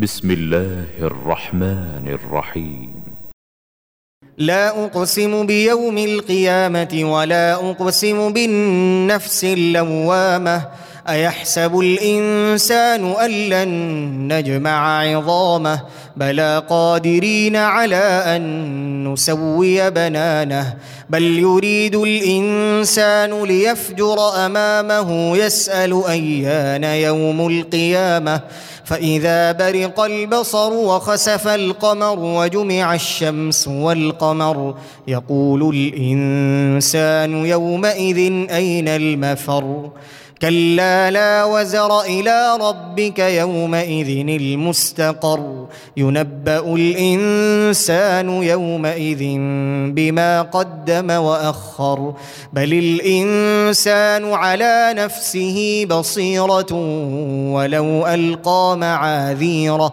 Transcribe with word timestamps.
بسم 0.00 0.30
الله 0.30 0.86
الرحمن 1.00 2.08
الرحيم 2.08 2.92
لا 4.38 4.84
أقسم 4.84 5.46
بيوم 5.46 5.98
القيامة 5.98 7.00
ولا 7.04 7.54
أقسم 7.70 8.32
بالنفس 8.32 9.44
اللوامة 9.44 10.68
أيحسب 11.08 11.80
الإنسان 11.80 13.12
أن 13.12 13.30
لن 13.30 13.68
نجمع 14.32 15.00
عظامه 15.00 15.80
بلى 16.16 16.62
قادرين 16.68 17.56
على 17.56 18.22
أن 18.36 19.12
نسوي 19.12 19.90
بنانه 19.90 20.74
بل 21.10 21.22
يريد 21.22 21.94
الإنسان 21.94 23.42
ليفجر 23.42 24.46
أمامه 24.46 25.36
يسأل 25.36 26.02
أيان 26.08 26.84
يوم 26.84 27.46
القيامة 27.46 28.40
فإذا 28.84 29.52
برق 29.52 30.00
البصر 30.00 30.72
وخسف 30.72 31.48
القمر 31.48 32.18
وجمع 32.18 32.94
الشمس 32.94 33.68
والقمر 33.68 34.74
يقول 35.08 35.76
الإنسان 35.76 37.46
يومئذ 37.46 38.18
أين 38.50 38.88
المفر 38.88 39.90
كلا 40.42 41.10
لا 41.10 41.44
وزر 41.44 42.00
إلى 42.00 42.58
ربك 42.60 43.18
يومئذ 43.18 44.28
المستقر. 44.28 45.66
ينبا 45.96 46.74
الانسان 46.74 48.28
يومئذ 48.42 49.22
بما 49.94 50.42
قدم 50.42 51.10
واخر. 51.10 52.14
بل 52.52 52.72
الانسان 52.72 54.32
على 54.32 54.94
نفسه 54.96 55.86
بصيره 55.90 56.72
ولو 57.52 58.06
القى 58.06 58.76
معاذيره. 58.78 59.92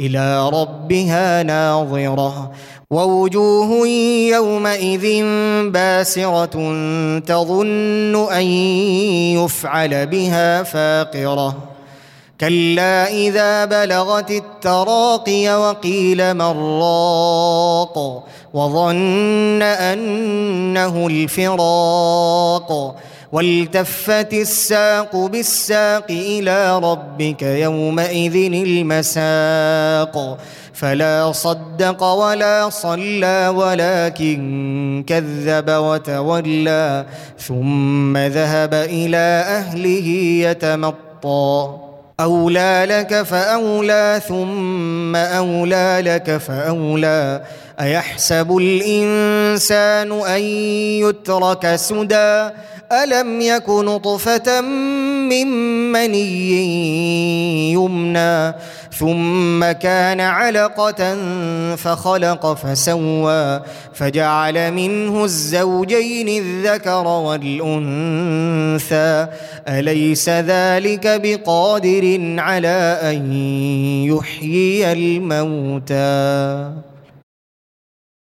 إلى 0.00 0.48
ربها 0.48 1.42
ناظرة. 1.42 2.52
ووجوه 2.90 3.88
يومئذ 4.28 5.24
باسرة 5.70 6.54
تظن 7.18 8.32
أن 8.32 8.44
يفعل 9.36 10.06
بها 10.06 10.62
فاقرة. 10.62 11.75
كلا 12.40 13.08
اذا 13.08 13.64
بلغت 13.64 14.30
التراقي 14.30 15.48
وقيل 15.48 16.34
من 16.34 16.80
راق 16.80 18.24
وظن 18.54 19.62
انه 19.62 21.06
الفراق 21.06 22.96
والتفت 23.32 24.32
الساق 24.32 25.16
بالساق 25.16 26.06
إلى 26.10 26.78
ربك 26.78 27.42
يومئذ 27.42 28.52
المساق 28.52 30.38
فلا 30.74 31.32
صدق 31.32 32.02
ولا 32.02 32.70
صلى 32.70 33.52
ولكن 33.56 35.04
كذب 35.06 35.70
وتولى 35.70 37.06
ثم 37.38 38.16
ذهب 38.16 38.74
إلى 38.74 39.44
اهله 39.46 40.08
يتمطى 40.50 41.85
أولى 42.20 42.86
لك 42.88 43.22
فأولى 43.22 44.20
ثم 44.28 45.16
أولى 45.16 46.02
لك 46.04 46.36
فأولى. 46.36 47.42
أيحسب 47.80 48.56
الإنسان 48.56 50.12
أن 50.12 50.40
يترك 51.04 51.76
سدى؟ 51.76 52.50
ألم 52.92 53.40
يك 53.40 53.68
نطفة 53.68 54.60
من 54.60 55.46
مني 55.92 57.72
يمنى؟ 57.72 58.54
ثم 58.98 59.72
كان 59.72 60.20
علقة 60.20 61.16
فخلق 61.76 62.54
فسوى 62.54 63.60
فجعل 63.94 64.72
منه 64.72 65.24
الزوجين 65.24 66.28
الذكر 66.28 67.06
والأنثى. 67.06 68.16
أليس 69.68 70.28
ذلك 70.28 71.20
بقادر 71.22 72.34
على 72.38 72.98
أن 73.02 73.32
يحيي 74.06 74.92
الموتى؟ 74.92 76.70